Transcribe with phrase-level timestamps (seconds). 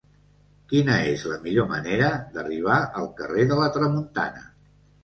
[0.71, 4.49] Quina és la millor manera d'arribar al carrer de la Tramuntana?